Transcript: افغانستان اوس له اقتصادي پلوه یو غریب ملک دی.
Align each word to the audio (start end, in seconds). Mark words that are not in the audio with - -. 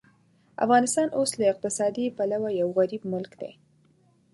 افغانستان 0.65 1.07
اوس 1.17 1.31
له 1.39 1.45
اقتصادي 1.53 2.05
پلوه 2.17 2.49
یو 2.59 2.69
غریب 2.77 3.03
ملک 3.13 3.31
دی. 3.41 3.51